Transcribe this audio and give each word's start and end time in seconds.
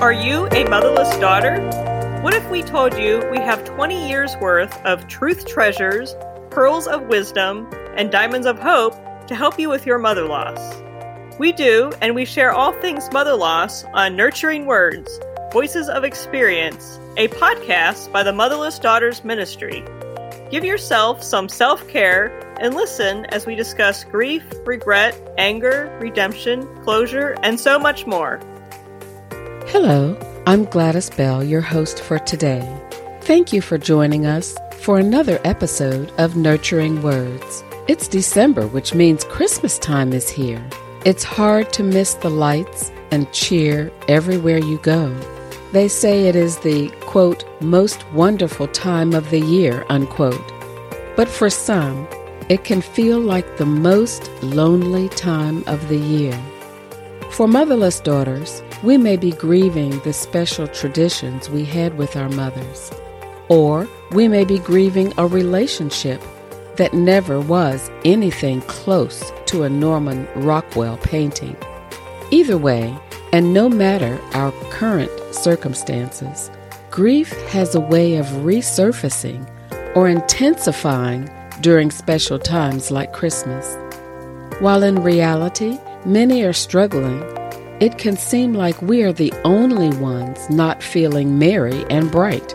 Are 0.00 0.14
you 0.14 0.46
a 0.52 0.64
motherless 0.64 1.14
daughter? 1.18 1.60
What 2.22 2.32
if 2.32 2.48
we 2.48 2.62
told 2.62 2.96
you 2.96 3.22
we 3.30 3.36
have 3.36 3.66
20 3.66 4.08
years 4.08 4.34
worth 4.40 4.74
of 4.86 5.06
truth 5.08 5.46
treasures, 5.46 6.16
pearls 6.48 6.86
of 6.86 7.02
wisdom, 7.02 7.68
and 7.98 8.10
diamonds 8.10 8.46
of 8.46 8.58
hope 8.58 8.94
to 9.26 9.34
help 9.34 9.58
you 9.58 9.68
with 9.68 9.84
your 9.84 9.98
mother 9.98 10.24
loss? 10.24 10.82
We 11.38 11.52
do, 11.52 11.92
and 12.00 12.14
we 12.14 12.24
share 12.24 12.50
all 12.50 12.72
things 12.72 13.12
mother 13.12 13.36
loss 13.36 13.84
on 13.92 14.16
Nurturing 14.16 14.64
Words 14.64 15.20
Voices 15.52 15.90
of 15.90 16.02
Experience, 16.02 16.98
a 17.18 17.28
podcast 17.28 18.10
by 18.10 18.22
the 18.22 18.32
Motherless 18.32 18.78
Daughters 18.78 19.22
Ministry. 19.22 19.84
Give 20.50 20.64
yourself 20.64 21.22
some 21.22 21.46
self 21.46 21.86
care 21.88 22.28
and 22.58 22.74
listen 22.74 23.26
as 23.26 23.44
we 23.44 23.54
discuss 23.54 24.04
grief, 24.04 24.44
regret, 24.64 25.14
anger, 25.36 25.94
redemption, 26.00 26.66
closure, 26.84 27.36
and 27.42 27.60
so 27.60 27.78
much 27.78 28.06
more. 28.06 28.40
Hello, 29.72 30.18
I'm 30.48 30.64
Gladys 30.64 31.10
Bell, 31.10 31.44
your 31.44 31.60
host 31.60 32.02
for 32.02 32.18
today. 32.18 32.68
Thank 33.20 33.52
you 33.52 33.62
for 33.62 33.78
joining 33.78 34.26
us 34.26 34.56
for 34.80 34.98
another 34.98 35.40
episode 35.44 36.10
of 36.18 36.34
Nurturing 36.34 37.02
Words. 37.02 37.62
It's 37.86 38.08
December, 38.08 38.66
which 38.66 38.96
means 38.96 39.22
Christmas 39.22 39.78
time 39.78 40.12
is 40.12 40.28
here. 40.28 40.60
It's 41.04 41.22
hard 41.22 41.72
to 41.74 41.84
miss 41.84 42.14
the 42.14 42.30
lights 42.30 42.90
and 43.12 43.32
cheer 43.32 43.92
everywhere 44.08 44.58
you 44.58 44.78
go. 44.78 45.16
They 45.70 45.86
say 45.86 46.26
it 46.26 46.34
is 46.34 46.58
the, 46.58 46.88
quote, 47.02 47.44
most 47.62 48.04
wonderful 48.10 48.66
time 48.66 49.14
of 49.14 49.30
the 49.30 49.40
year, 49.40 49.86
unquote. 49.88 50.52
But 51.14 51.28
for 51.28 51.48
some, 51.48 52.08
it 52.48 52.64
can 52.64 52.80
feel 52.80 53.20
like 53.20 53.56
the 53.56 53.66
most 53.66 54.32
lonely 54.42 55.08
time 55.10 55.62
of 55.68 55.88
the 55.88 55.98
year. 55.98 56.36
For 57.30 57.46
motherless 57.46 58.00
daughters, 58.00 58.64
we 58.82 58.96
may 58.96 59.16
be 59.16 59.30
grieving 59.32 59.98
the 60.00 60.12
special 60.12 60.66
traditions 60.66 61.50
we 61.50 61.64
had 61.64 61.98
with 61.98 62.16
our 62.16 62.28
mothers, 62.30 62.90
or 63.48 63.86
we 64.12 64.26
may 64.26 64.44
be 64.44 64.58
grieving 64.58 65.12
a 65.18 65.26
relationship 65.26 66.22
that 66.76 66.94
never 66.94 67.40
was 67.40 67.90
anything 68.04 68.62
close 68.62 69.32
to 69.46 69.64
a 69.64 69.68
Norman 69.68 70.26
Rockwell 70.34 70.96
painting. 70.98 71.56
Either 72.30 72.56
way, 72.56 72.96
and 73.32 73.52
no 73.52 73.68
matter 73.68 74.18
our 74.32 74.52
current 74.70 75.10
circumstances, 75.34 76.50
grief 76.90 77.32
has 77.48 77.74
a 77.74 77.80
way 77.80 78.16
of 78.16 78.26
resurfacing 78.26 79.46
or 79.94 80.08
intensifying 80.08 81.30
during 81.60 81.90
special 81.90 82.38
times 82.38 82.90
like 82.90 83.12
Christmas. 83.12 83.76
While 84.60 84.82
in 84.82 85.02
reality, 85.02 85.78
many 86.06 86.42
are 86.42 86.52
struggling, 86.52 87.20
it 87.80 87.96
can 87.96 88.16
seem 88.16 88.52
like 88.52 88.80
we 88.82 89.02
are 89.02 89.12
the 89.12 89.32
only 89.44 89.88
ones 89.98 90.48
not 90.50 90.82
feeling 90.82 91.38
merry 91.38 91.84
and 91.88 92.10
bright. 92.10 92.54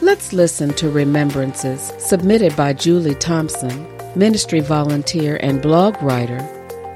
Let's 0.00 0.32
listen 0.32 0.70
to 0.74 0.88
remembrances 0.88 1.92
submitted 1.98 2.56
by 2.56 2.72
Julie 2.72 3.16
Thompson, 3.16 3.86
ministry 4.14 4.60
volunteer 4.60 5.38
and 5.42 5.60
blog 5.60 6.00
writer, 6.00 6.38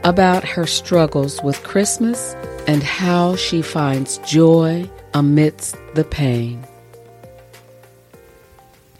about 0.04 0.44
her 0.44 0.66
struggles 0.66 1.42
with 1.42 1.62
Christmas 1.64 2.34
and 2.68 2.82
how 2.82 3.34
she 3.34 3.60
finds 3.60 4.18
joy 4.18 4.88
amidst 5.12 5.76
the 5.94 6.04
pain. 6.04 6.64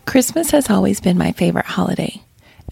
Christmas 0.05 0.51
has 0.51 0.69
always 0.69 1.01
been 1.01 1.17
my 1.17 1.31
favorite 1.33 1.65
holiday. 1.65 2.21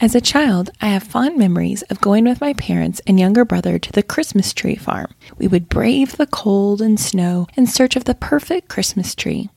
As 0.03 0.15
a 0.15 0.21
child, 0.21 0.71
I 0.81 0.87
have 0.87 1.03
fond 1.03 1.37
memories 1.37 1.83
of 1.83 2.01
going 2.01 2.25
with 2.25 2.41
my 2.41 2.55
parents 2.55 3.03
and 3.07 3.21
younger 3.21 3.45
brother 3.45 3.79
to 3.79 3.93
the 3.93 4.03
Christmas 4.03 4.55
tree 4.55 4.77
farm. 4.77 5.13
We 5.37 5.47
would 5.47 5.69
brave 5.69 6.17
the 6.17 6.27
cold 6.27 6.81
and 6.81 6.99
snow 6.99 7.47
in 7.55 7.67
search 7.67 7.97
of 7.97 8.05
the 8.05 8.15
perfect 8.15 8.71
Christmas 8.71 9.15
tree. 9.15 9.51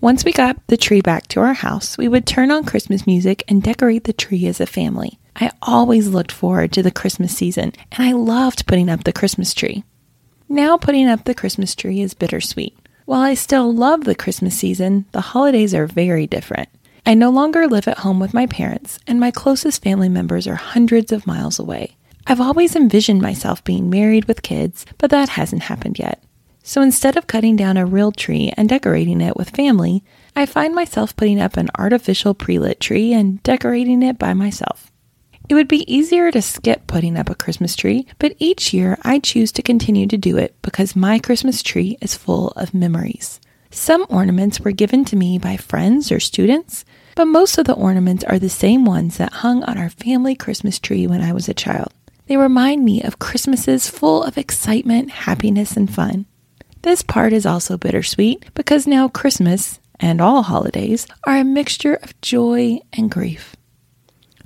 Once 0.00 0.24
we 0.24 0.32
got 0.32 0.64
the 0.68 0.76
tree 0.76 1.00
back 1.00 1.26
to 1.28 1.40
our 1.40 1.52
house, 1.52 1.98
we 1.98 2.06
would 2.06 2.26
turn 2.26 2.52
on 2.52 2.62
Christmas 2.62 3.08
music 3.08 3.42
and 3.48 3.60
decorate 3.60 4.04
the 4.04 4.12
tree 4.12 4.46
as 4.46 4.60
a 4.60 4.66
family. 4.66 5.18
I 5.34 5.50
always 5.62 6.06
looked 6.06 6.30
forward 6.30 6.70
to 6.74 6.82
the 6.84 6.92
Christmas 6.92 7.36
season, 7.36 7.72
and 7.90 8.06
I 8.06 8.12
loved 8.12 8.68
putting 8.68 8.88
up 8.88 9.02
the 9.02 9.12
Christmas 9.12 9.52
tree. 9.52 9.82
Now, 10.48 10.76
putting 10.76 11.08
up 11.08 11.24
the 11.24 11.34
Christmas 11.34 11.74
tree 11.74 12.02
is 12.02 12.14
bittersweet. 12.14 12.78
While 13.04 13.22
I 13.22 13.34
still 13.34 13.74
love 13.74 14.04
the 14.04 14.14
Christmas 14.14 14.56
season, 14.56 15.06
the 15.10 15.22
holidays 15.22 15.74
are 15.74 15.88
very 15.88 16.28
different. 16.28 16.68
I 17.08 17.14
no 17.14 17.30
longer 17.30 17.66
live 17.66 17.88
at 17.88 18.00
home 18.00 18.20
with 18.20 18.34
my 18.34 18.44
parents, 18.44 18.98
and 19.06 19.18
my 19.18 19.30
closest 19.30 19.82
family 19.82 20.10
members 20.10 20.46
are 20.46 20.56
hundreds 20.56 21.10
of 21.10 21.26
miles 21.26 21.58
away. 21.58 21.96
I've 22.26 22.38
always 22.38 22.76
envisioned 22.76 23.22
myself 23.22 23.64
being 23.64 23.88
married 23.88 24.26
with 24.26 24.42
kids, 24.42 24.84
but 24.98 25.08
that 25.08 25.30
hasn't 25.30 25.62
happened 25.62 25.98
yet. 25.98 26.22
So 26.62 26.82
instead 26.82 27.16
of 27.16 27.26
cutting 27.26 27.56
down 27.56 27.78
a 27.78 27.86
real 27.86 28.12
tree 28.12 28.52
and 28.58 28.68
decorating 28.68 29.22
it 29.22 29.38
with 29.38 29.56
family, 29.56 30.04
I 30.36 30.44
find 30.44 30.74
myself 30.74 31.16
putting 31.16 31.40
up 31.40 31.56
an 31.56 31.70
artificial 31.78 32.34
pre 32.34 32.58
lit 32.58 32.78
tree 32.78 33.14
and 33.14 33.42
decorating 33.42 34.02
it 34.02 34.18
by 34.18 34.34
myself. 34.34 34.92
It 35.48 35.54
would 35.54 35.66
be 35.66 35.90
easier 35.90 36.30
to 36.30 36.42
skip 36.42 36.86
putting 36.86 37.16
up 37.16 37.30
a 37.30 37.34
Christmas 37.34 37.74
tree, 37.74 38.06
but 38.18 38.36
each 38.38 38.74
year 38.74 38.98
I 39.00 39.18
choose 39.18 39.50
to 39.52 39.62
continue 39.62 40.06
to 40.08 40.18
do 40.18 40.36
it 40.36 40.54
because 40.60 40.94
my 40.94 41.18
Christmas 41.18 41.62
tree 41.62 41.96
is 42.02 42.14
full 42.14 42.48
of 42.48 42.74
memories. 42.74 43.40
Some 43.70 44.06
ornaments 44.08 44.60
were 44.60 44.72
given 44.72 45.04
to 45.06 45.16
me 45.16 45.38
by 45.38 45.56
friends 45.56 46.10
or 46.10 46.20
students, 46.20 46.84
but 47.14 47.26
most 47.26 47.58
of 47.58 47.66
the 47.66 47.74
ornaments 47.74 48.24
are 48.24 48.38
the 48.38 48.48
same 48.48 48.84
ones 48.84 49.18
that 49.18 49.32
hung 49.34 49.62
on 49.64 49.76
our 49.76 49.90
family 49.90 50.34
Christmas 50.34 50.78
tree 50.78 51.06
when 51.06 51.20
I 51.20 51.32
was 51.32 51.48
a 51.48 51.54
child. 51.54 51.92
They 52.26 52.36
remind 52.36 52.84
me 52.84 53.02
of 53.02 53.18
Christmases 53.18 53.88
full 53.88 54.22
of 54.22 54.38
excitement, 54.38 55.10
happiness, 55.10 55.76
and 55.76 55.92
fun. 55.92 56.26
This 56.82 57.02
part 57.02 57.32
is 57.32 57.44
also 57.44 57.76
bittersweet 57.76 58.54
because 58.54 58.86
now 58.86 59.08
Christmas 59.08 59.80
and 60.00 60.20
all 60.20 60.42
holidays 60.42 61.06
are 61.26 61.36
a 61.36 61.44
mixture 61.44 61.94
of 62.02 62.18
joy 62.20 62.78
and 62.92 63.10
grief. 63.10 63.56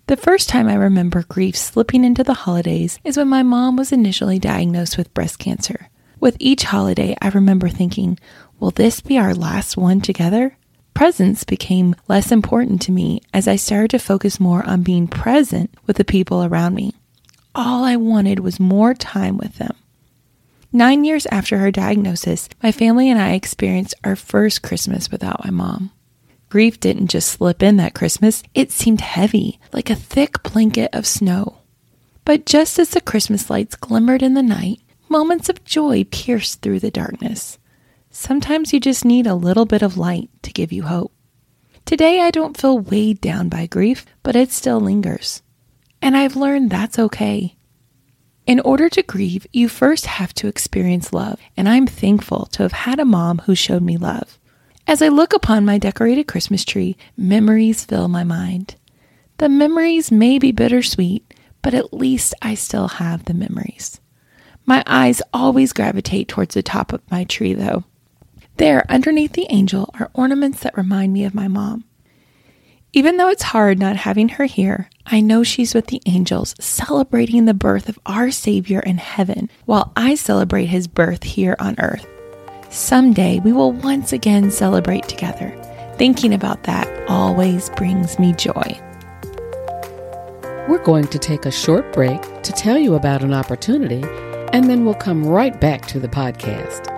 The 0.07 0.17
first 0.17 0.49
time 0.49 0.69
I 0.69 0.75
remember 0.75 1.25
grief 1.29 1.57
slipping 1.57 2.05
into 2.05 2.25
the 2.25 2.35
holidays 2.35 2.99
is 3.05 3.17
when 3.17 3.29
my 3.29 3.43
mom 3.43 3.77
was 3.77 3.93
initially 3.93 4.39
diagnosed 4.39 4.99
with 4.99 5.15
breast 5.15 5.39
cancer. 5.39 5.89
With 6.21 6.37
each 6.39 6.65
holiday, 6.65 7.17
I 7.21 7.29
remember 7.29 7.69
thinking, 7.69 8.19
will 8.63 8.71
this 8.71 9.01
be 9.01 9.19
our 9.19 9.35
last 9.35 9.77
one 9.77 10.01
together? 10.01 10.57
Presents 10.95 11.43
became 11.43 11.97
less 12.07 12.31
important 12.31 12.81
to 12.83 12.93
me 12.93 13.21
as 13.35 13.49
I 13.49 13.57
started 13.57 13.91
to 13.91 13.99
focus 13.99 14.39
more 14.39 14.65
on 14.65 14.85
being 14.85 15.09
present 15.09 15.75
with 15.85 15.97
the 15.97 16.05
people 16.05 16.45
around 16.45 16.77
me. 16.77 16.95
All 17.57 17.83
I 17.83 17.97
wanted 17.97 18.39
was 18.39 18.61
more 18.61 18.95
time 18.95 19.37
with 19.37 19.57
them. 19.57 19.75
Nine 20.73 21.03
years 21.03 21.27
after 21.27 21.59
her 21.59 21.73
diagnosis, 21.73 22.49
my 22.63 22.71
family 22.71 23.11
and 23.11 23.21
I 23.21 23.33
experienced 23.33 23.97
our 24.05 24.15
first 24.15 24.63
Christmas 24.63 25.11
without 25.11 25.45
my 25.45 25.51
mom. 25.51 25.91
Grief 26.49 26.79
didn't 26.79 27.09
just 27.09 27.31
slip 27.31 27.65
in 27.65 27.79
that 27.79 27.95
Christmas, 27.95 28.45
it 28.55 28.71
seemed 28.71 29.01
heavy, 29.01 29.59
like 29.73 29.91
a 29.91 29.97
thick 29.97 30.41
blanket 30.45 30.89
of 30.93 31.05
snow. 31.05 31.59
But 32.25 32.47
just 32.47 32.79
as 32.79 32.91
the 32.91 33.01
Christmas 33.01 33.51
lights 33.51 33.75
glimmered 33.75 34.23
in 34.23 34.35
the 34.35 34.41
night, 34.43 34.79
moments 35.09 35.49
of 35.49 35.65
joy 35.65 36.05
pierced 36.05 36.63
through 36.63 36.79
the 36.79 36.93
darkness. 36.93 37.59
Sometimes 38.15 38.75
you 38.75 38.79
just 38.79 39.07
need 39.07 39.27
a 39.27 39.35
little 39.35 39.65
bit 39.65 39.81
of 39.81 39.97
light 39.97 40.29
to 40.43 40.53
give 40.53 40.71
you 40.71 40.83
hope. 40.83 41.15
Today, 41.87 42.21
I 42.21 42.31
don't 42.31 42.59
feel 42.59 42.79
weighed 42.79 43.23
down 43.23 43.49
by 43.49 43.65
grief, 43.65 44.05
but 44.23 44.37
it 44.37 44.53
still 44.53 44.81
lingers. 44.81 45.43
And 46.03 46.15
I've 46.15 46.37
learned 46.37 46.69
that's 46.69 46.99
okay. 46.99 47.57
In 48.47 48.61
order 48.61 48.91
to 48.91 49.03
grieve, 49.03 49.47
you 49.51 49.67
first 49.67 50.05
have 50.05 50.35
to 50.35 50.47
experience 50.47 51.15
love, 51.15 51.41
and 51.57 51.67
I'm 51.67 51.87
thankful 51.87 52.47
to 52.53 52.63
have 52.63 52.73
had 52.73 53.01
a 53.01 53.07
mom 53.07 53.39
who 53.47 53.55
showed 53.55 53.83
me 53.83 53.97
love. 53.97 54.39
As 54.87 55.01
I 55.01 55.09
look 55.09 55.33
upon 55.33 55.65
my 55.65 55.79
decorated 55.79 56.25
Christmas 56.25 56.67
tree, 56.67 56.99
memories 57.17 57.87
fill 57.87 58.09
my 58.09 58.25
mind. 58.25 58.77
The 59.39 59.49
memories 59.49 60.13
may 60.13 60.39
be 60.39 60.53
bittersweet, 60.53 61.33
but 61.63 61.73
at 61.73 61.95
least 61.95 62.35
I 62.43 62.57
still 62.57 62.89
have 62.89 63.25
the 63.25 63.35
memories. 63.35 64.01
My 64.67 64.85
eyes 64.87 65.23
always 65.33 65.73
gravitate 65.73 66.29
towards 66.29 66.55
the 66.55 66.63
top 66.63 66.93
of 66.93 67.11
my 67.11 67.25
tree, 67.25 67.55
though. 67.55 67.85
There, 68.57 68.85
underneath 68.89 69.33
the 69.33 69.47
angel, 69.51 69.91
are 69.99 70.11
ornaments 70.15 70.61
that 70.61 70.77
remind 70.77 71.13
me 71.13 71.25
of 71.25 71.35
my 71.35 71.49
mom. 71.49 71.85
Even 72.93 73.17
though 73.17 73.31
it's 73.31 73.43
hard 73.43 73.79
not 73.79 73.97
having 73.97 74.29
her 74.29 74.45
here, 74.45 74.91
I 75.07 75.21
know 75.21 75.43
she's 75.43 75.75
with 75.75 75.87
the 75.87 76.03
angels 76.05 76.55
celebrating 76.61 77.47
the 77.47 77.55
birth 77.55 77.89
of 77.89 77.99
our 78.05 78.31
Savior 78.31 78.81
in 78.81 78.99
heaven 78.99 79.49
while 79.65 79.93
I 79.97 80.15
celebrate 80.15 80.67
his 80.67 80.87
birth 80.89 81.23
here 81.23 81.57
on 81.59 81.77
earth. 81.79 82.07
Someday 82.69 83.41
we 83.41 83.53
will 83.53 83.73
once 83.73 84.13
again 84.13 84.51
celebrate 84.51 85.09
together. 85.09 85.57
Thinking 85.97 86.35
about 86.35 86.65
that 86.65 86.87
always 87.09 87.71
brings 87.71 88.19
me 88.19 88.35
joy. 88.35 88.79
We're 90.69 90.83
going 90.85 91.07
to 91.09 91.19
take 91.19 91.47
a 91.47 91.51
short 91.51 91.91
break 91.95 92.21
to 92.43 92.53
tell 92.53 92.77
you 92.77 92.95
about 92.95 93.23
an 93.23 93.33
opportunity, 93.33 94.03
and 94.53 94.69
then 94.69 94.85
we'll 94.85 94.95
come 94.95 95.25
right 95.25 95.59
back 95.59 95.87
to 95.87 95.99
the 95.99 96.09
podcast. 96.09 96.92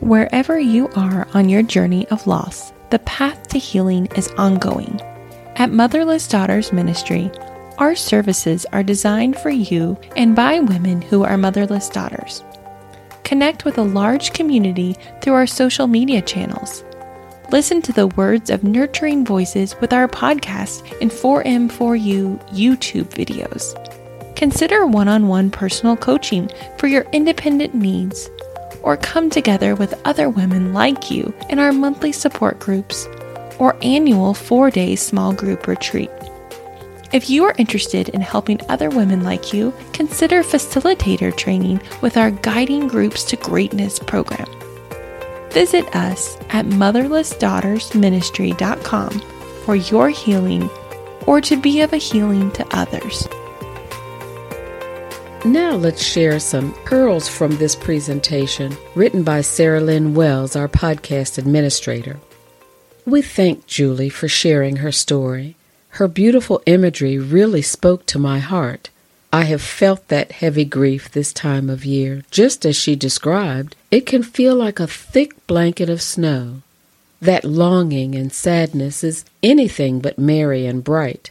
Wherever 0.00 0.58
you 0.58 0.88
are 0.96 1.28
on 1.34 1.50
your 1.50 1.62
journey 1.62 2.08
of 2.08 2.26
loss, 2.26 2.72
the 2.88 2.98
path 3.00 3.48
to 3.48 3.58
healing 3.58 4.06
is 4.16 4.28
ongoing. 4.38 4.98
At 5.56 5.72
Motherless 5.72 6.26
Daughters 6.26 6.72
Ministry, 6.72 7.30
our 7.76 7.94
services 7.94 8.64
are 8.72 8.82
designed 8.82 9.36
for 9.36 9.50
you 9.50 9.98
and 10.16 10.34
by 10.34 10.58
women 10.60 11.02
who 11.02 11.22
are 11.22 11.36
motherless 11.36 11.90
daughters. 11.90 12.42
connect 13.30 13.64
with 13.64 13.78
a 13.78 13.82
large 13.82 14.32
community 14.32 14.96
through 15.22 15.34
our 15.34 15.46
social 15.46 15.86
media 15.86 16.20
channels. 16.20 16.82
Listen 17.52 17.80
to 17.80 17.92
the 17.92 18.08
words 18.08 18.50
of 18.50 18.64
nurturing 18.64 19.24
voices 19.24 19.76
with 19.80 19.92
our 19.92 20.08
podcast 20.08 20.82
and 21.00 21.12
4M4U 21.12 22.40
YouTube 22.50 23.08
videos. 23.10 23.64
Consider 24.34 24.84
one 24.84 25.06
on 25.06 25.28
one 25.28 25.48
personal 25.48 25.96
coaching 25.96 26.50
for 26.76 26.88
your 26.88 27.02
independent 27.12 27.72
needs, 27.72 28.28
or 28.82 28.96
come 28.96 29.30
together 29.30 29.74
with 29.74 30.00
other 30.06 30.28
women 30.28 30.72
like 30.72 31.10
you 31.10 31.34
in 31.48 31.58
our 31.58 31.72
monthly 31.72 32.12
support 32.12 32.58
groups 32.58 33.06
or 33.58 33.76
annual 33.82 34.34
four 34.34 34.70
day 34.70 34.96
small 34.96 35.32
group 35.32 35.66
retreat. 35.66 36.10
If 37.12 37.28
you 37.28 37.44
are 37.44 37.54
interested 37.58 38.08
in 38.10 38.20
helping 38.20 38.60
other 38.68 38.88
women 38.88 39.24
like 39.24 39.52
you, 39.52 39.74
consider 39.92 40.44
facilitator 40.44 41.36
training 41.36 41.80
with 42.02 42.16
our 42.16 42.30
Guiding 42.30 42.86
Groups 42.86 43.24
to 43.24 43.36
Greatness 43.36 43.98
program. 43.98 44.46
Visit 45.50 45.92
us 45.96 46.36
at 46.50 46.66
motherlessdaughtersministry.com 46.66 49.10
for 49.64 49.74
your 49.74 50.08
healing 50.08 50.70
or 51.26 51.40
to 51.40 51.56
be 51.56 51.80
of 51.80 51.92
a 51.92 51.96
healing 51.96 52.52
to 52.52 52.64
others. 52.70 53.26
Now 55.44 55.74
let's 55.74 56.04
share 56.04 56.38
some 56.38 56.74
pearls 56.84 57.26
from 57.26 57.56
this 57.56 57.74
presentation 57.74 58.76
written 58.94 59.22
by 59.22 59.40
Sarah 59.40 59.80
Lynn 59.80 60.14
Wells, 60.14 60.54
our 60.54 60.68
podcast 60.68 61.38
administrator. 61.38 62.20
We 63.06 63.22
thank 63.22 63.66
Julie 63.66 64.10
for 64.10 64.28
sharing 64.28 64.76
her 64.76 64.92
story. 64.92 65.56
Her 65.90 66.08
beautiful 66.08 66.62
imagery 66.66 67.16
really 67.16 67.62
spoke 67.62 68.04
to 68.06 68.18
my 68.18 68.38
heart. 68.38 68.90
I 69.32 69.44
have 69.44 69.62
felt 69.62 70.08
that 70.08 70.30
heavy 70.32 70.66
grief 70.66 71.10
this 71.10 71.32
time 71.32 71.70
of 71.70 71.86
year. 71.86 72.22
Just 72.30 72.66
as 72.66 72.76
she 72.76 72.94
described, 72.94 73.76
it 73.90 74.04
can 74.04 74.22
feel 74.22 74.54
like 74.54 74.78
a 74.78 74.86
thick 74.86 75.46
blanket 75.46 75.88
of 75.88 76.02
snow. 76.02 76.60
That 77.22 77.46
longing 77.46 78.14
and 78.14 78.30
sadness 78.30 79.02
is 79.02 79.24
anything 79.42 80.00
but 80.00 80.18
merry 80.18 80.66
and 80.66 80.84
bright. 80.84 81.30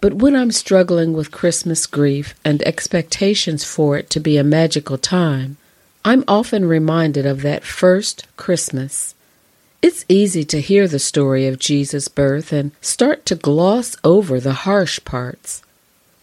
But 0.00 0.14
when 0.14 0.34
I'm 0.34 0.50
struggling 0.50 1.12
with 1.12 1.30
Christmas 1.30 1.86
grief 1.86 2.34
and 2.44 2.62
expectations 2.62 3.64
for 3.64 3.98
it 3.98 4.08
to 4.10 4.20
be 4.20 4.38
a 4.38 4.44
magical 4.44 4.96
time, 4.96 5.58
I'm 6.04 6.24
often 6.26 6.64
reminded 6.64 7.26
of 7.26 7.42
that 7.42 7.64
first 7.64 8.26
Christmas. 8.38 9.14
It's 9.82 10.06
easy 10.08 10.44
to 10.44 10.60
hear 10.60 10.88
the 10.88 10.98
story 10.98 11.46
of 11.46 11.58
Jesus' 11.58 12.08
birth 12.08 12.52
and 12.52 12.72
start 12.80 13.26
to 13.26 13.34
gloss 13.34 13.96
over 14.02 14.40
the 14.40 14.54
harsh 14.64 15.04
parts. 15.04 15.62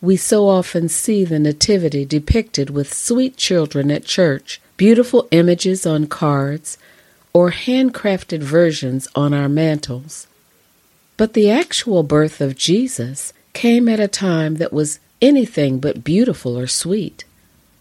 We 0.02 0.18
so 0.18 0.48
often 0.48 0.90
see 0.90 1.24
the 1.24 1.40
Nativity 1.40 2.06
depicted 2.06 2.72
with 2.72 2.94
sweet 2.94 3.38
children 3.38 3.92
at 3.92 4.06
church, 4.06 4.60
beautiful 4.78 5.28
images 5.30 5.86
on 5.86 6.08
cards, 6.08 6.78
or 7.34 7.52
handcrafted 7.52 8.40
versions 8.40 9.08
on 9.16 9.34
our 9.34 9.50
mantels. 9.50 10.26
But 11.18 11.34
the 11.34 11.50
actual 11.50 12.04
birth 12.04 12.42
of 12.42 12.56
Jesus 12.56 13.34
came 13.58 13.90
at 13.90 14.00
a 14.00 14.08
time 14.08 14.58
that 14.58 14.72
was 14.72 15.00
anything 15.20 15.80
but 15.80 16.04
beautiful 16.04 16.56
or 16.56 16.68
sweet. 16.68 17.26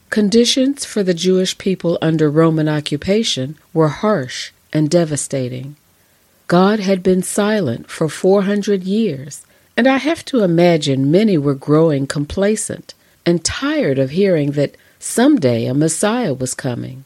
Conditions 0.09 0.87
for 0.87 1.03
the 1.03 1.13
Jewish 1.13 1.59
people 1.59 1.99
under 2.01 2.31
Roman 2.31 2.67
occupation 2.67 3.59
were 3.75 3.89
harsh 3.89 4.53
and 4.73 4.89
devastating. 4.89 5.77
God 6.47 6.81
had 6.81 7.03
been 7.03 7.23
silent 7.23 7.91
for 7.91 8.09
400 8.09 8.85
years 8.85 9.45
and 9.77 9.87
I 9.87 9.99
have 9.99 10.25
to 10.27 10.43
imagine 10.43 11.11
many 11.11 11.37
were 11.37 11.55
growing 11.55 12.07
complacent 12.07 12.95
and 13.27 13.45
tired 13.45 13.99
of 13.99 14.13
hearing 14.13 14.53
that 14.53 14.79
someday 14.99 15.67
a 15.67 15.75
Messiah 15.75 16.33
was 16.33 16.55
coming. 16.55 17.05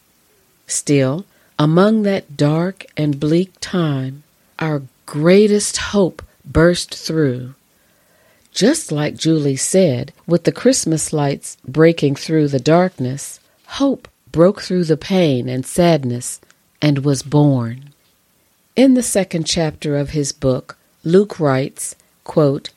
Still, 0.65 1.25
among 1.59 2.03
that 2.03 2.37
dark 2.37 2.85
and 2.95 3.19
bleak 3.19 3.51
time, 3.59 4.23
our 4.59 4.83
greatest 5.05 5.75
hope 5.91 6.21
burst 6.45 6.95
through. 6.95 7.53
Just 8.51 8.91
like 8.91 9.15
Julie 9.15 9.55
said, 9.55 10.13
with 10.27 10.43
the 10.43 10.51
Christmas 10.51 11.13
lights 11.13 11.57
breaking 11.65 12.15
through 12.15 12.49
the 12.49 12.59
darkness, 12.59 13.39
hope 13.65 14.07
broke 14.31 14.61
through 14.61 14.83
the 14.83 14.97
pain 14.97 15.47
and 15.47 15.65
sadness 15.65 16.41
and 16.81 17.05
was 17.05 17.23
born. 17.23 17.91
In 18.75 18.93
the 18.93 19.03
second 19.03 19.45
chapter 19.45 19.97
of 19.97 20.11
his 20.11 20.31
book, 20.31 20.77
Luke 21.03 21.39
writes, 21.39 21.95
quote, 22.23 22.69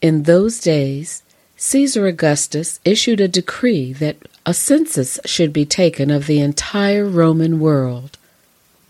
In 0.00 0.24
those 0.24 0.60
days, 0.60 1.22
Caesar 1.56 2.06
Augustus 2.06 2.80
issued 2.84 3.20
a 3.20 3.28
decree 3.28 3.92
that 3.94 4.16
a 4.44 4.52
census 4.52 5.20
should 5.24 5.52
be 5.52 5.64
taken 5.64 6.10
of 6.10 6.26
the 6.26 6.40
entire 6.40 7.06
Roman 7.06 7.60
world. 7.60 8.18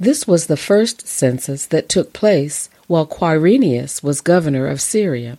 This 0.00 0.26
was 0.26 0.46
the 0.46 0.56
first 0.56 1.06
census 1.06 1.66
that 1.66 1.88
took 1.88 2.12
place 2.12 2.68
while 2.86 3.06
Quirinius 3.06 4.02
was 4.02 4.20
governor 4.20 4.66
of 4.66 4.80
Syria, 4.80 5.38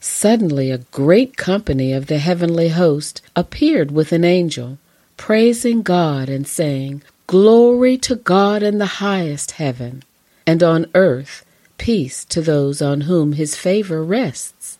Suddenly, 0.00 0.70
a 0.70 0.78
great 0.78 1.36
company 1.36 1.92
of 1.92 2.06
the 2.06 2.18
heavenly 2.18 2.68
host 2.68 3.22
appeared 3.34 3.90
with 3.90 4.12
an 4.12 4.24
angel, 4.24 4.78
praising 5.16 5.82
God 5.82 6.28
and 6.28 6.46
saying, 6.46 7.02
Glory 7.26 7.96
to 7.98 8.16
God 8.16 8.62
in 8.62 8.78
the 8.78 9.02
highest 9.02 9.52
heaven, 9.52 10.02
and 10.46 10.62
on 10.62 10.86
earth 10.94 11.44
peace 11.78 12.24
to 12.26 12.40
those 12.40 12.80
on 12.80 13.02
whom 13.02 13.32
his 13.32 13.56
favor 13.56 14.02
rests. 14.02 14.78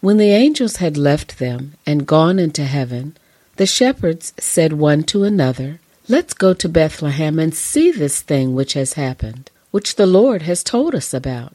When 0.00 0.16
the 0.16 0.30
angels 0.30 0.76
had 0.76 0.96
left 0.96 1.38
them 1.38 1.74
and 1.84 2.06
gone 2.06 2.38
into 2.38 2.64
heaven, 2.64 3.16
the 3.56 3.66
shepherds 3.66 4.32
said 4.38 4.74
one 4.74 5.02
to 5.04 5.24
another, 5.24 5.80
Let's 6.08 6.34
go 6.34 6.54
to 6.54 6.68
Bethlehem 6.68 7.38
and 7.38 7.54
see 7.54 7.90
this 7.90 8.22
thing 8.22 8.54
which 8.54 8.74
has 8.74 8.94
happened, 8.94 9.50
which 9.70 9.96
the 9.96 10.06
Lord 10.06 10.42
has 10.42 10.62
told 10.62 10.94
us 10.94 11.12
about. 11.12 11.54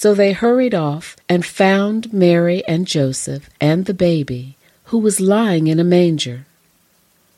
So 0.00 0.14
they 0.14 0.30
hurried 0.30 0.76
off 0.76 1.16
and 1.28 1.44
found 1.44 2.12
Mary 2.12 2.62
and 2.68 2.86
Joseph 2.86 3.50
and 3.60 3.84
the 3.84 3.92
baby, 3.92 4.54
who 4.84 4.98
was 4.98 5.18
lying 5.18 5.66
in 5.66 5.80
a 5.80 5.92
manger. 5.98 6.46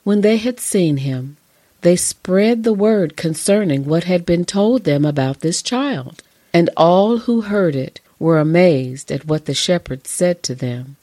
When 0.04 0.20
they 0.20 0.36
had 0.36 0.60
seen 0.60 0.98
him, 0.98 1.38
they 1.80 1.96
spread 1.96 2.62
the 2.62 2.74
word 2.74 3.16
concerning 3.16 3.86
what 3.86 4.04
had 4.04 4.26
been 4.26 4.44
told 4.44 4.84
them 4.84 5.06
about 5.06 5.40
this 5.40 5.62
child, 5.62 6.22
and 6.52 6.68
all 6.76 7.20
who 7.24 7.40
heard 7.40 7.74
it 7.74 7.98
were 8.18 8.38
amazed 8.38 9.10
at 9.10 9.24
what 9.24 9.46
the 9.46 9.54
shepherds 9.54 10.10
said 10.10 10.42
to 10.42 10.54
them. 10.54 10.96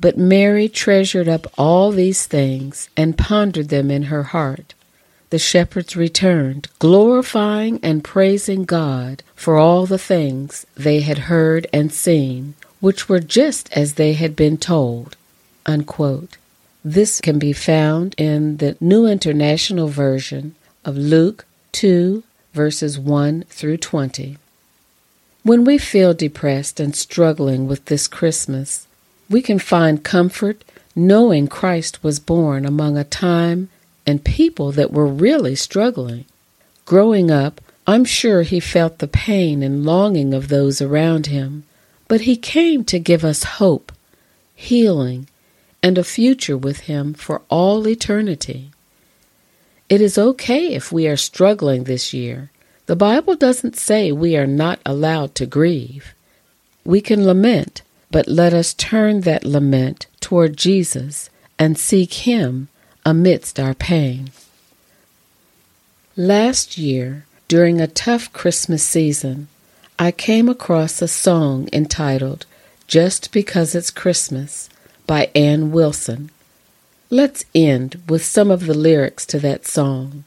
But 0.00 0.18
Mary 0.18 0.68
treasured 0.68 1.28
up 1.28 1.46
all 1.56 1.92
these 1.92 2.26
things 2.26 2.88
and 2.96 3.16
pondered 3.16 3.68
them 3.68 3.88
in 3.88 4.10
her 4.10 4.24
heart. 4.24 4.74
The 5.30 5.38
shepherds 5.38 5.96
returned, 5.96 6.68
glorifying 6.78 7.80
and 7.82 8.04
praising 8.04 8.64
God 8.64 9.22
for 9.34 9.56
all 9.56 9.86
the 9.86 9.98
things 9.98 10.66
they 10.74 11.00
had 11.00 11.30
heard 11.30 11.66
and 11.72 11.92
seen, 11.92 12.54
which 12.80 13.08
were 13.08 13.20
just 13.20 13.72
as 13.72 13.94
they 13.94 14.12
had 14.14 14.36
been 14.36 14.56
told. 14.56 15.16
Unquote. 15.66 16.36
This 16.84 17.20
can 17.20 17.38
be 17.38 17.54
found 17.54 18.14
in 18.18 18.58
the 18.58 18.76
New 18.80 19.06
International 19.06 19.88
Version 19.88 20.54
of 20.84 20.96
Luke 20.96 21.46
2, 21.72 22.22
verses 22.52 22.98
1 22.98 23.44
through 23.48 23.78
20. 23.78 24.36
When 25.42 25.64
we 25.64 25.78
feel 25.78 26.12
depressed 26.14 26.80
and 26.80 26.94
struggling 26.94 27.66
with 27.66 27.86
this 27.86 28.06
Christmas, 28.06 28.86
we 29.30 29.40
can 29.40 29.58
find 29.58 30.04
comfort 30.04 30.62
knowing 30.94 31.48
Christ 31.48 32.02
was 32.04 32.20
born 32.20 32.64
among 32.64 32.96
a 32.96 33.04
time 33.04 33.68
and 34.06 34.24
people 34.24 34.72
that 34.72 34.92
were 34.92 35.06
really 35.06 35.54
struggling. 35.54 36.24
Growing 36.84 37.30
up, 37.30 37.60
I'm 37.86 38.04
sure 38.04 38.42
he 38.42 38.60
felt 38.60 38.98
the 38.98 39.08
pain 39.08 39.62
and 39.62 39.84
longing 39.84 40.32
of 40.32 40.48
those 40.48 40.80
around 40.80 41.26
him, 41.26 41.64
but 42.08 42.22
he 42.22 42.36
came 42.36 42.84
to 42.84 42.98
give 42.98 43.24
us 43.24 43.44
hope, 43.44 43.92
healing, 44.54 45.28
and 45.82 45.98
a 45.98 46.04
future 46.04 46.56
with 46.56 46.80
him 46.80 47.12
for 47.12 47.42
all 47.48 47.86
eternity. 47.86 48.70
It 49.88 50.00
is 50.00 50.16
okay 50.16 50.74
if 50.74 50.90
we 50.90 51.06
are 51.06 51.16
struggling 51.16 51.84
this 51.84 52.14
year. 52.14 52.50
The 52.86 52.96
Bible 52.96 53.36
doesn't 53.36 53.76
say 53.76 54.12
we 54.12 54.36
are 54.36 54.46
not 54.46 54.78
allowed 54.86 55.34
to 55.36 55.46
grieve. 55.46 56.14
We 56.84 57.00
can 57.00 57.26
lament, 57.26 57.82
but 58.10 58.28
let 58.28 58.54
us 58.54 58.74
turn 58.74 59.22
that 59.22 59.44
lament 59.44 60.06
toward 60.20 60.56
Jesus 60.56 61.28
and 61.58 61.78
seek 61.78 62.12
Him 62.14 62.68
amidst 63.04 63.60
our 63.60 63.74
pain. 63.74 64.30
Last 66.16 66.78
year, 66.78 67.26
during 67.48 67.80
a 67.80 67.86
tough 67.86 68.32
Christmas 68.32 68.82
season, 68.82 69.48
I 69.98 70.10
came 70.10 70.48
across 70.48 71.02
a 71.02 71.08
song 71.08 71.68
entitled 71.72 72.46
Just 72.86 73.32
Because 73.32 73.74
It's 73.74 73.90
Christmas 73.90 74.68
by 75.06 75.30
Anne 75.34 75.70
Wilson. 75.70 76.30
Let's 77.10 77.44
end 77.54 78.02
with 78.08 78.24
some 78.24 78.50
of 78.50 78.66
the 78.66 78.74
lyrics 78.74 79.26
to 79.26 79.38
that 79.40 79.66
song. 79.66 80.24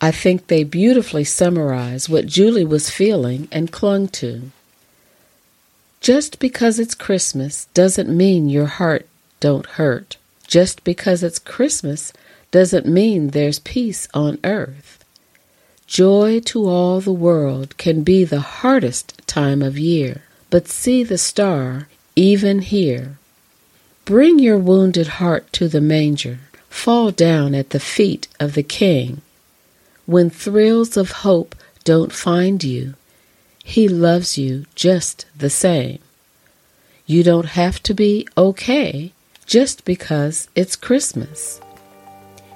I 0.00 0.10
think 0.10 0.46
they 0.46 0.64
beautifully 0.64 1.24
summarize 1.24 2.08
what 2.08 2.26
Julie 2.26 2.64
was 2.64 2.90
feeling 2.90 3.48
and 3.50 3.72
clung 3.72 4.08
to. 4.08 4.50
Just 6.00 6.38
because 6.38 6.78
it's 6.78 6.94
Christmas 6.94 7.66
doesn't 7.74 8.14
mean 8.14 8.48
your 8.48 8.66
heart 8.66 9.06
don't 9.40 9.66
hurt. 9.66 10.18
Just 10.46 10.84
because 10.84 11.22
it's 11.22 11.38
Christmas 11.38 12.12
doesn't 12.50 12.86
mean 12.86 13.28
there's 13.28 13.58
peace 13.58 14.08
on 14.14 14.38
earth. 14.44 15.04
Joy 15.86 16.40
to 16.40 16.66
all 16.66 17.00
the 17.00 17.12
world 17.12 17.76
can 17.76 18.02
be 18.02 18.24
the 18.24 18.40
hardest 18.40 19.20
time 19.26 19.62
of 19.62 19.78
year, 19.78 20.22
but 20.50 20.68
see 20.68 21.04
the 21.04 21.18
star 21.18 21.88
even 22.16 22.60
here. 22.60 23.18
Bring 24.04 24.38
your 24.38 24.58
wounded 24.58 25.08
heart 25.18 25.52
to 25.54 25.68
the 25.68 25.80
manger, 25.80 26.40
fall 26.68 27.10
down 27.10 27.54
at 27.54 27.70
the 27.70 27.80
feet 27.80 28.28
of 28.38 28.54
the 28.54 28.62
King. 28.62 29.22
When 30.06 30.30
thrills 30.30 30.96
of 30.96 31.10
hope 31.22 31.54
don't 31.84 32.12
find 32.12 32.62
you, 32.62 32.94
He 33.62 33.88
loves 33.88 34.36
you 34.38 34.66
just 34.74 35.26
the 35.36 35.50
same. 35.50 35.98
You 37.06 37.22
don't 37.22 37.46
have 37.46 37.82
to 37.84 37.94
be 37.94 38.26
okay 38.36 39.12
just 39.46 39.84
because 39.84 40.48
it's 40.54 40.76
Christmas. 40.76 41.60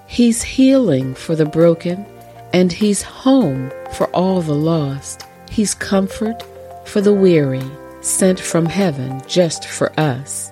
He's 0.07 0.43
healing 0.43 1.15
for 1.15 1.37
the 1.37 1.47
broken, 1.47 2.07
and 2.53 2.73
He's 2.73 3.03
home 3.03 3.71
for 3.93 4.07
all 4.09 4.41
the 4.41 4.55
lost. 4.55 5.25
He's 5.51 5.75
comfort 5.75 6.43
for 6.87 7.01
the 7.01 7.13
weary, 7.13 7.63
sent 8.01 8.41
from 8.41 8.67
heaven 8.67 9.23
just 9.27 9.67
for 9.67 9.93
us. 10.01 10.51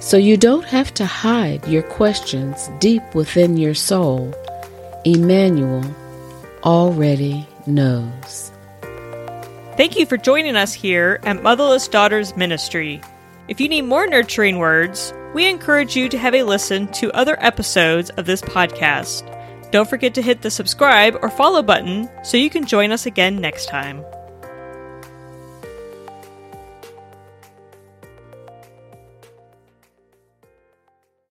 So 0.00 0.16
you 0.16 0.36
don't 0.36 0.64
have 0.64 0.94
to 0.94 1.04
hide 1.04 1.66
your 1.68 1.82
questions 1.82 2.70
deep 2.78 3.02
within 3.14 3.56
your 3.56 3.74
soul. 3.74 4.34
Emmanuel 5.04 5.84
already 6.64 7.46
knows. 7.66 8.52
Thank 9.76 9.98
you 9.98 10.06
for 10.06 10.16
joining 10.16 10.56
us 10.56 10.72
here 10.72 11.20
at 11.22 11.42
Motherless 11.42 11.88
Daughters 11.88 12.36
Ministry. 12.36 13.00
If 13.50 13.60
you 13.60 13.68
need 13.68 13.82
more 13.82 14.06
nurturing 14.06 14.58
words, 14.58 15.12
we 15.34 15.48
encourage 15.48 15.96
you 15.96 16.08
to 16.10 16.18
have 16.18 16.36
a 16.36 16.44
listen 16.44 16.86
to 16.92 17.10
other 17.10 17.36
episodes 17.40 18.08
of 18.10 18.24
this 18.24 18.40
podcast. 18.40 19.26
Don't 19.72 19.90
forget 19.90 20.14
to 20.14 20.22
hit 20.22 20.42
the 20.42 20.52
subscribe 20.52 21.18
or 21.20 21.30
follow 21.30 21.60
button 21.60 22.08
so 22.22 22.36
you 22.36 22.48
can 22.48 22.64
join 22.64 22.92
us 22.92 23.06
again 23.06 23.40
next 23.40 23.66
time. 23.66 24.04